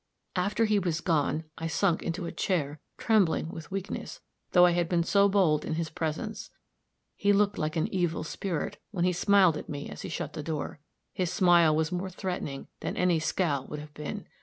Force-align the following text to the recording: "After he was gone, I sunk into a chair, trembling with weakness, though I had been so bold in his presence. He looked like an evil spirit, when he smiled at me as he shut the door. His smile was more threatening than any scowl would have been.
"After 0.35 0.65
he 0.65 0.79
was 0.79 0.99
gone, 0.99 1.43
I 1.59 1.67
sunk 1.67 2.01
into 2.01 2.25
a 2.25 2.31
chair, 2.31 2.81
trembling 2.97 3.49
with 3.49 3.69
weakness, 3.69 4.19
though 4.51 4.65
I 4.65 4.71
had 4.71 4.89
been 4.89 5.03
so 5.03 5.29
bold 5.29 5.63
in 5.63 5.75
his 5.75 5.91
presence. 5.91 6.49
He 7.15 7.31
looked 7.31 7.59
like 7.59 7.75
an 7.75 7.87
evil 7.93 8.23
spirit, 8.23 8.81
when 8.89 9.05
he 9.05 9.13
smiled 9.13 9.57
at 9.57 9.69
me 9.69 9.89
as 9.91 10.01
he 10.01 10.09
shut 10.09 10.33
the 10.33 10.41
door. 10.41 10.79
His 11.13 11.31
smile 11.31 11.75
was 11.75 11.91
more 11.91 12.09
threatening 12.09 12.67
than 12.79 12.97
any 12.97 13.19
scowl 13.19 13.67
would 13.67 13.77
have 13.79 13.93
been. 13.93 14.25